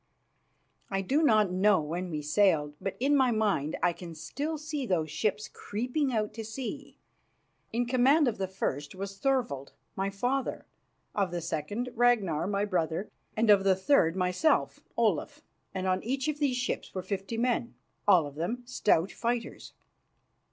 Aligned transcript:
I 0.89 1.03
do 1.03 1.21
not 1.21 1.51
know 1.51 1.79
when 1.79 2.09
we 2.09 2.23
sailed, 2.23 2.73
but 2.81 2.97
in 2.99 3.15
my 3.15 3.29
mind 3.29 3.77
I 3.83 3.93
can 3.93 4.15
still 4.15 4.57
see 4.57 4.87
those 4.87 5.11
ships 5.11 5.47
creeping 5.47 6.11
out 6.11 6.33
to 6.33 6.43
sea. 6.43 6.97
In 7.71 7.85
command 7.85 8.27
of 8.27 8.39
the 8.39 8.47
first 8.47 8.95
was 8.95 9.19
Thorvald, 9.19 9.73
my 9.95 10.09
father; 10.09 10.65
of 11.13 11.29
the 11.29 11.39
second, 11.39 11.89
Ragnar, 11.93 12.47
my 12.47 12.65
brother; 12.65 13.11
and 13.37 13.51
of 13.51 13.63
the 13.63 13.75
third 13.75 14.15
myself, 14.15 14.79
Olaf; 14.97 15.43
and 15.71 15.85
on 15.85 16.01
each 16.03 16.27
of 16.27 16.39
these 16.39 16.57
ships 16.57 16.95
were 16.95 17.03
fifty 17.03 17.37
men, 17.37 17.75
all 18.07 18.25
of 18.25 18.33
them 18.33 18.63
stout 18.65 19.11
fighters. 19.11 19.73